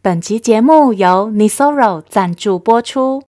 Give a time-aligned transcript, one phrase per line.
[0.00, 3.24] 本集节目由 Nisoro 赞助播出。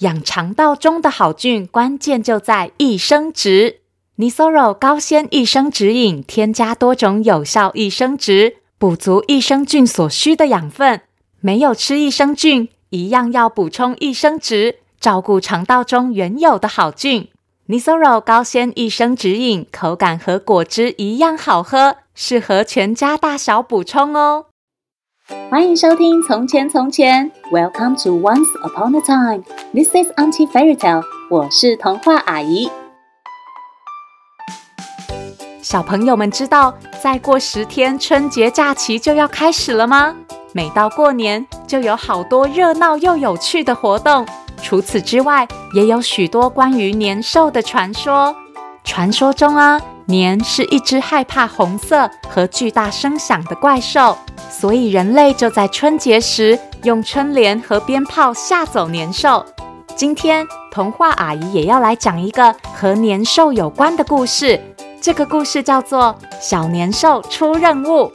[0.00, 3.80] 养肠道中的好菌，关键就在益生质。
[4.18, 11.00] Nisoro 高纤益生质饮，添加多种有效益生质，补足益生菌所需的养分。
[11.40, 17.30] 没有吃益生菌，一样要补充益生质，照顾肠道中原有的好菌。
[17.68, 24.44] Nisoro 高纤益生质饮，口感和果汁一样好喝，适合全家大小补充哦。
[25.50, 29.42] 欢迎收听《从前从前》，Welcome to Once Upon a Time。
[29.72, 31.02] This is Auntie Fairy Tale。
[31.30, 32.70] 我是童话阿姨。
[35.60, 40.14] 小朋友们知道，再过十天春节假期就要开始了吗？
[40.52, 44.26] 每到过年，就有好多热闹又有趣的活动。
[44.62, 48.34] 除此之外，也有许多关于年兽的传说。
[48.84, 54.16] 传说中啊，年是一只害怕红色和巨大声响的怪兽。
[54.52, 59.44] 所以人类就在春节时用春联和鞭炮吓走年兽。
[59.96, 64.60] 今天童话阿姨也要来讲一个和年兽有关的故事。
[65.00, 68.06] 这个故事叫做《小年兽出任务》。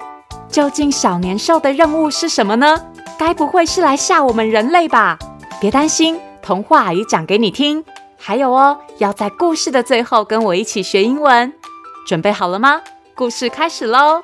[0.48, 2.80] 究竟小年兽的任务是什么呢？
[3.18, 5.18] 该不会是来吓我们人类吧？
[5.60, 7.84] 别担心，童话阿姨讲给你听。
[8.16, 11.52] 还有哦，要在故事的最后跟我一起学英文。
[12.08, 12.82] 准备好了吗？
[13.16, 14.22] 故事开始喽！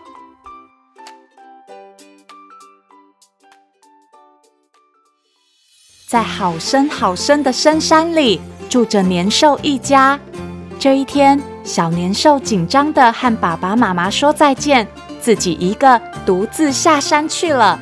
[6.06, 10.20] 在好深好深的深山里，住着年兽一家。
[10.78, 14.88] 这一天，小年兽紧张地和爸爸妈妈说再见，
[15.20, 17.80] 自己一个独自下山去了。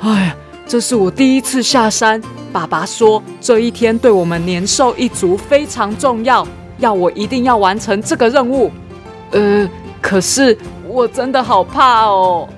[0.00, 0.36] 哎呀，
[0.66, 2.20] 这是我第一次下山。
[2.52, 6.46] 爸爸说，这一天对我们年兽一族非常重要，
[6.78, 8.70] 要我一定要完成这个任务。
[9.30, 9.68] 呃，
[10.00, 12.48] 可是我真的好怕哦。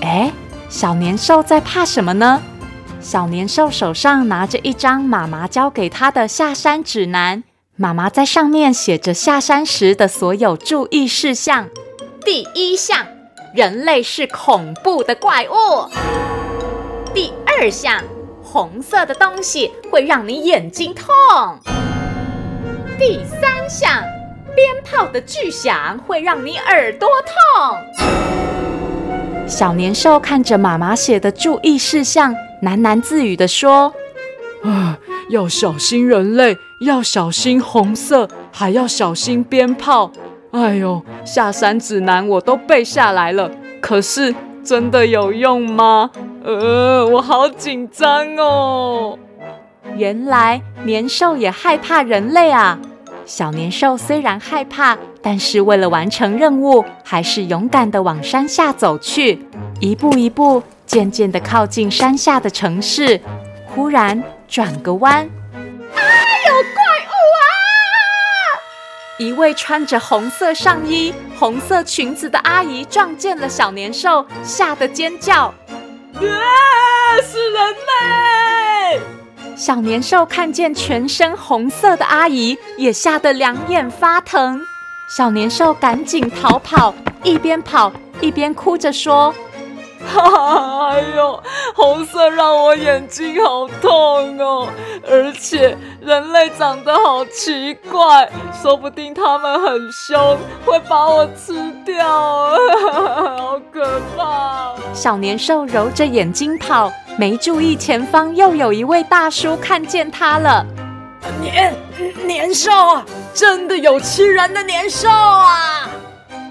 [0.00, 0.32] 哎，
[0.68, 2.40] 小年兽在怕什么呢？
[3.00, 7.44] 小年兽手上拿着一张妈妈交给他的下山指南，
[7.76, 11.68] 妈妈在上面写着下山时的所有注意事项。
[12.24, 13.06] 第一项，
[13.54, 15.88] 人类是恐怖的怪物。
[17.14, 18.02] 第二项，
[18.42, 21.06] 红色的东西会让你眼睛痛。
[22.98, 24.02] 第三项，
[24.56, 27.78] 鞭炮的巨响会让你耳朵痛。
[29.46, 32.34] 小年兽看着妈妈写的注意事项。
[32.62, 33.92] 喃喃自语地说
[34.64, 34.98] ：“啊，
[35.28, 40.10] 要小心人类，要小心红色，还要小心鞭炮。
[40.50, 46.10] 哎呦，下山指南我都背下来了，可是真的有用吗？
[46.42, 49.18] 呃，我好紧张哦。
[49.96, 52.78] 原来年兽也害怕人类啊！
[53.24, 59.46] 小年兽虽然害怕，但是为了完成任务，还是勇敢地往山下走去，
[59.80, 63.20] 一步一步。”渐渐地靠近山下的城市，
[63.66, 66.00] 忽然转个弯，啊！
[66.46, 67.44] 有怪物啊！
[69.18, 75.52] 一位穿着红色上衣、红色裙子的阿姨撞见了小年兽，吓得尖叫
[76.16, 76.24] ：“啊！
[77.22, 79.00] 是人类！”
[79.54, 84.62] 小年兽看见全身红色的阿姨，也吓得两眼发疼。
[85.14, 89.34] 小年兽赶紧逃跑，一边跑一边哭着说。
[90.16, 91.42] 哎呦，
[91.74, 94.66] 红色让我眼睛好痛哦！
[95.06, 98.30] 而且人类长得好奇怪，
[98.62, 101.54] 说不定他们很凶，会把我吃
[101.84, 102.06] 掉，
[103.36, 104.74] 好可怕！
[104.94, 110.64] 小年兽揉着眼睛跑，没注意前方又有一位大叔看见他了。
[111.40, 111.74] 年
[112.24, 113.04] 年兽啊，
[113.34, 115.88] 真的有吃人的年兽啊！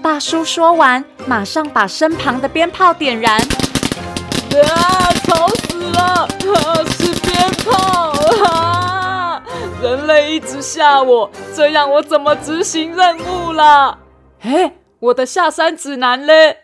[0.00, 3.38] 大叔说完，马上把身旁的鞭炮点燃。
[3.38, 5.12] 啊！
[5.26, 6.00] 吵死了！
[6.00, 6.28] 啊，
[6.88, 8.12] 是鞭炮！
[8.50, 9.42] 啊！
[9.82, 13.98] 人类一直吓我，这样我怎么执行任务啦？
[14.40, 16.56] 哎，我的下山指南嘞？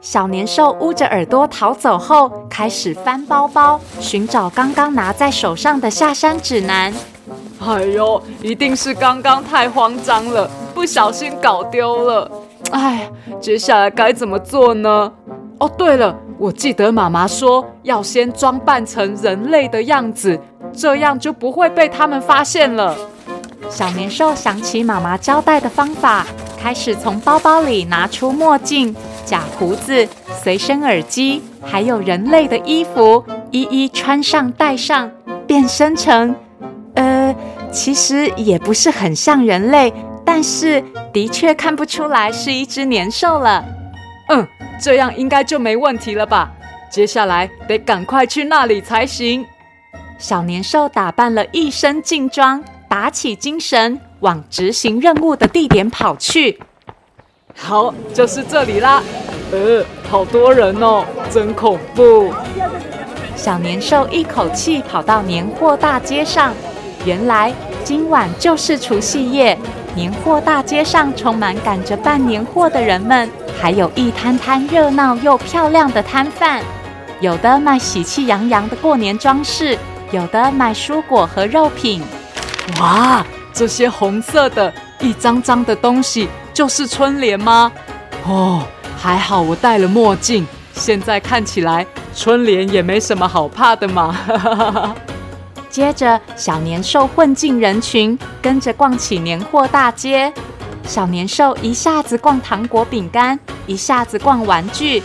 [0.00, 6.94] 小年兽捂着耳朵逃走后，开始翻包包寻找刚刚拿在手上的下山指南。
[7.60, 12.30] 哎呦，一定是刚刚太慌张了，不小心搞丢了。
[12.70, 13.10] 哎，
[13.40, 15.12] 接下来该怎么做呢？
[15.58, 20.38] 哦，对了，我记得妈妈说要先装扮成人类的样子，
[20.72, 22.96] 这样就不会被他们发现了。
[23.68, 26.24] 小年兽想起妈妈交代的方法，
[26.56, 28.94] 开始从包包里拿出墨镜、
[29.24, 30.08] 假胡子、
[30.42, 35.10] 随身耳机，还有人类的衣服，一一穿上戴上，
[35.46, 36.34] 变身成……
[37.68, 39.92] 呃，其实也不是很像人类。
[40.24, 40.82] 但是
[41.12, 43.64] 的确看不出来是一只年兽了。
[44.28, 44.46] 嗯，
[44.78, 46.52] 这样应该就没问题了吧？
[46.90, 49.46] 接下来得赶快去那里才行。
[50.18, 56.60] 小年兽打扮了一身劲装，打起精神，往执行任务的地点跑去。
[57.56, 59.02] 好，就是这里啦。
[59.50, 62.34] 呃，好多人哦，真恐怖。
[63.34, 66.52] 小年兽一口气跑到年货大街上，
[67.04, 67.52] 原来
[67.84, 69.58] 今晚就是除夕夜。
[69.94, 73.28] 年货大街上充满赶着办年货的人们，
[73.60, 76.62] 还有一摊摊热闹又漂亮的摊贩，
[77.20, 79.76] 有的卖喜气洋洋的过年装饰，
[80.12, 82.02] 有的卖蔬果和肉品。
[82.80, 87.72] 哇，这些红色的一张张的东西就是春联吗？
[88.24, 88.62] 哦，
[88.96, 91.84] 还好我戴了墨镜，现在看起来。
[92.14, 94.16] 春联也没什么好怕的嘛。
[95.68, 100.32] 接着，小年兽混进人群，跟着逛起年货大街。
[100.84, 105.02] 小年兽一下子逛糖果饼干，一下子逛玩具，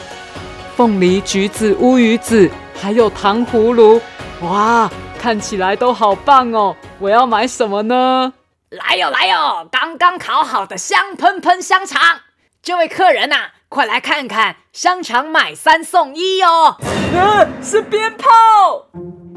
[0.76, 2.50] 凤梨、橘子、乌鱼子，
[2.82, 4.02] 还有糖葫芦。
[4.42, 4.90] 哇，
[5.20, 6.76] 看起来都好棒哦！
[7.00, 8.34] 我要买什么呢？
[8.70, 12.22] 来哟来哟，刚刚烤好的香喷喷香肠。
[12.62, 16.78] 这位客人呐、啊，快来看看，香肠买三送一哦！
[17.14, 18.88] 呃， 是鞭炮！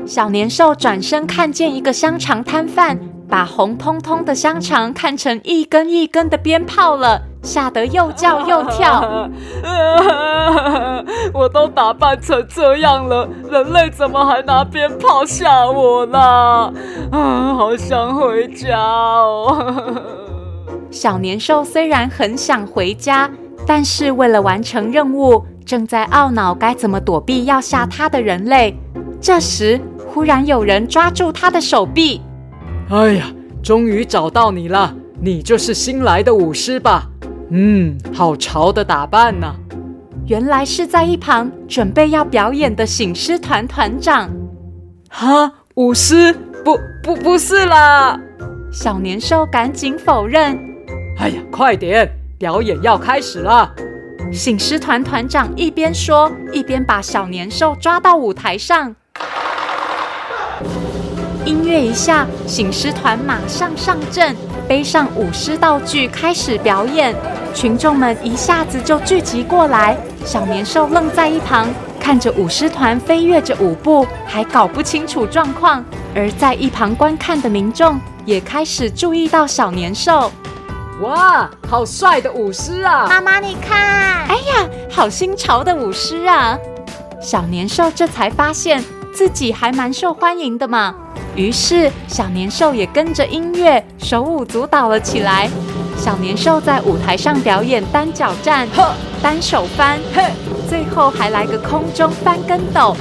[0.07, 2.97] 小年兽转身看见一个香肠摊贩，
[3.29, 9.29] 把红彤彤的香肠看成一根一根的鞭炮了，吓得又叫又跳。
[11.35, 16.73] 我都打扮成这样了，人类怎么还拿鞭炮吓我呢？
[17.11, 19.75] 啊，好想回家哦！
[20.91, 23.29] 小年兽虽然很想回家，
[23.67, 28.79] 但是为了完成任务，正在懊恼该怎么躲避要吓他的人类。
[29.21, 29.81] 这时，
[30.17, 32.23] 忽然有人抓住他的手臂。
[32.89, 33.31] 哎呀，
[33.63, 34.97] 终于找到你了！
[35.21, 37.11] 你就是新来的舞狮吧？
[37.51, 39.55] 嗯，好潮的打扮呐！
[40.27, 44.31] 原来是在一旁准备要表演的醒狮团团长。
[45.11, 46.33] 哈，舞狮？
[46.65, 48.19] 不不不是啦！
[48.73, 50.59] 小年兽赶紧否认。
[51.19, 52.11] 哎呀，快点！
[52.39, 53.71] 表演要开始了。
[54.33, 58.97] 醒狮团团长一边说，一边把小年兽抓到舞台上。
[61.47, 64.35] 音乐一下，醒狮团马上上阵，
[64.67, 67.15] 背上舞狮道具开始表演。
[67.55, 71.69] 群众们一下子就聚集过来，小年兽愣在一旁，
[72.01, 75.83] 看着舞狮团飞跃着舞步，还搞不清楚状况。
[76.17, 80.33] 而在一旁观看的民众也开始注意到小年兽。
[81.01, 83.07] 哇，好帅的舞狮啊！
[83.09, 86.59] 妈妈，你看，哎呀，好新潮的舞狮啊！
[87.21, 88.83] 小年兽这才发现
[89.15, 90.95] 自己还蛮受欢迎的嘛，
[91.35, 95.49] 于是小年兽也跟着音乐手舞足蹈了起来。
[95.97, 98.69] 小年兽在舞台上表演单脚站、
[99.23, 99.99] 单手翻，
[100.69, 102.95] 最后还来个空中翻跟斗，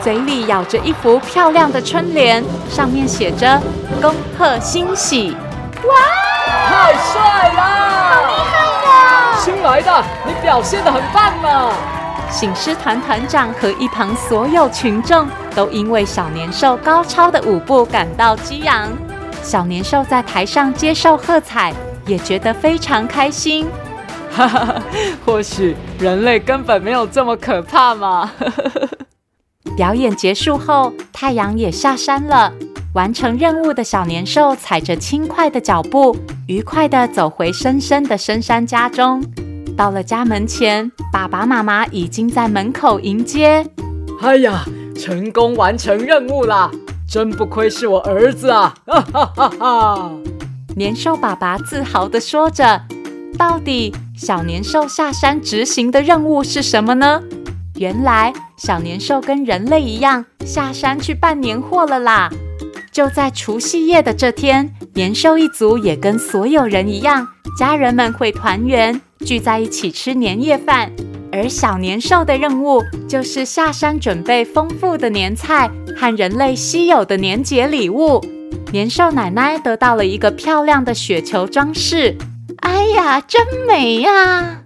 [0.00, 3.60] 嘴里咬着一幅漂亮的春联，上面写着
[4.00, 5.36] “恭贺新喜”。
[5.84, 5.94] 哇！
[6.68, 7.62] 太帅了！
[8.08, 8.54] 好厉害
[8.86, 9.36] 呀！
[9.40, 11.72] 新来的，你表现得很棒嘛！
[12.30, 18.90] 醒狮团团长和一旁所有群众都因为小年兽高超的舞步感到激昂。
[19.42, 21.74] 小年兽在台上接受喝彩，
[22.06, 23.66] 也觉得非常开心。
[24.30, 24.82] 哈哈，
[25.26, 28.32] 或许人类根本没有这么可怕嘛！
[29.76, 32.52] 表演结束后，太阳也下山了。
[32.94, 39.22] 完成任务的小年兽踩着轻快的脚步，愉快地走回深深的深山家中。
[39.76, 43.66] 到了家门前，爸爸妈妈已经在门口迎接。
[44.20, 44.64] 哎呀，
[44.96, 46.70] 成功完成任务啦！
[47.08, 48.74] 真不愧是我儿子啊！
[48.86, 50.12] 哈哈哈哈！
[50.76, 52.82] 年兽爸爸自豪地说着。
[53.38, 57.22] 到底小年兽下山执行的任务是什么呢？
[57.76, 62.30] 原来小年兽跟人类一样，下山去办年货了啦！
[62.92, 67.26] 就在除夕夜的这天，年兽一族也跟所有人一样，
[67.58, 70.90] 家人们会团圆，聚在一起吃年夜饭。
[71.34, 78.20] 而小年兽的任务就是下山准备丰富的年菜和人类稀有的年节礼物。
[78.70, 82.16] 年兽奶奶得到了一个漂亮的雪球装饰，
[82.58, 84.62] 哎呀，真美呀！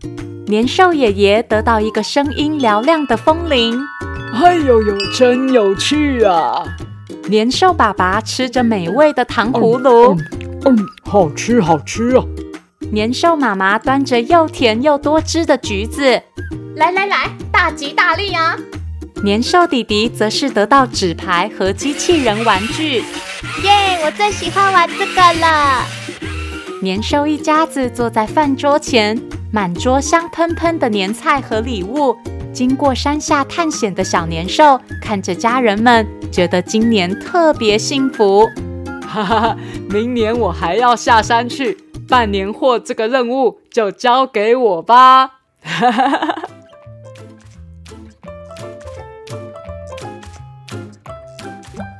[0.47, 3.79] 年兽爷爷得到一个声音嘹亮的风铃，
[4.35, 6.65] 哎呦呦，真有趣啊！
[7.29, 10.19] 年兽爸爸吃着美味的糖葫芦，嗯，
[10.65, 12.25] 嗯，嗯，好吃好吃啊！
[12.93, 16.23] 年兽妈妈端着又甜又多汁的橘子，
[16.76, 18.57] 来来来，大吉大利啊！
[19.23, 23.02] 年兽弟弟则是得到纸牌和机器人玩具，
[23.64, 23.99] 耶！
[24.05, 25.85] 我最喜欢玩这个了。
[26.81, 29.21] 年兽一家子坐在饭桌前，
[29.52, 32.16] 满桌香喷喷的年菜和礼物。
[32.52, 38.49] 经过山下探险的小年兽看着家人们，觉得今年特别幸福。
[39.07, 39.57] 哈哈哈，
[39.90, 41.76] 明年我还要下山去
[42.09, 45.41] 办年货，这个任务就交给我吧。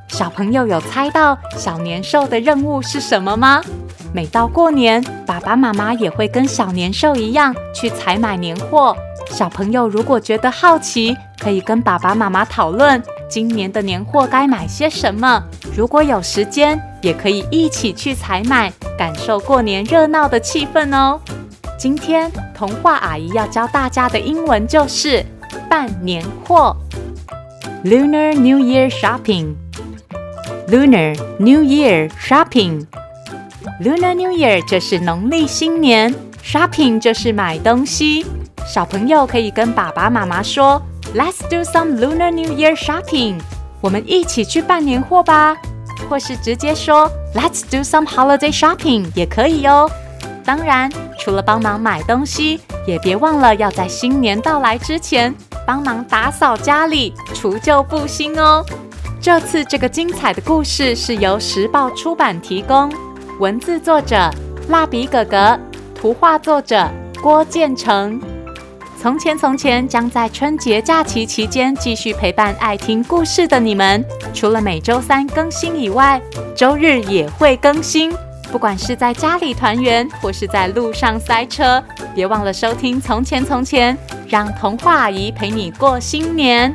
[0.09, 3.61] 小朋友有猜到小年兽的任务是什么吗？
[4.15, 8.97] 每到过年，爸爸妈妈也会跟小年兽一样去采买年货。
[9.29, 15.43] 小朋友如果觉得好奇，可以跟爸爸妈妈讨论今年的年货该买些什么。
[15.77, 21.21] 如果有时间，也可以一起去采买，感受过年热闹的气氛哦。
[21.79, 25.25] 今天童话阿姨要教大家的英文就是
[25.71, 26.77] 办年货
[27.85, 29.55] ，Lunar New Year Shopping。
[30.67, 32.87] Lunar New Year Shopping。
[33.81, 38.27] Lunar New Year 就是农历新年，Shopping 就是买东西。
[38.67, 40.83] 小朋友可以跟爸爸妈妈说
[41.15, 43.39] ：“Let's do some Lunar New Year shopping。”
[43.81, 45.57] 我们一起去办年货吧，
[46.09, 49.91] 或是直接说 “Let's do some holiday shopping” 也可以哦。
[50.45, 55.35] 当然，除了帮忙买东西，也别忘了要在新年到来之前
[55.67, 58.65] 帮忙打扫家里，除旧布新哦。
[59.21, 62.93] 这次这个精彩的故事是由时报出版提供，
[63.41, 64.31] 文字作者
[64.69, 65.59] 蜡笔哥哥，
[65.95, 66.89] 图画作者
[67.21, 68.21] 郭建成。
[69.07, 76.21] 从前从前将在春节假期期间继续陪伴爱听故事的你们，除了每周三更新以外，
[76.57, 78.13] 周日也会更新。
[78.51, 81.81] 不管是在家里团圆，或是在路上塞车，
[82.17, 83.97] 别忘了收听《从前从前》，
[84.29, 86.75] 让童话阿姨陪你过新年。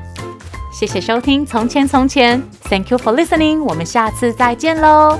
[0.72, 3.62] 谢谢收听《从前从前》，Thank you for listening。
[3.62, 5.20] 我们下次再见喽。